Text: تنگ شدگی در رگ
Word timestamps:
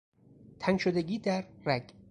تنگ 0.59 0.79
شدگی 0.79 1.19
در 1.19 1.45
رگ 1.65 1.93